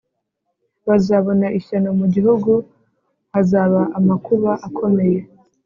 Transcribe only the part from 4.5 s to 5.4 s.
akomeye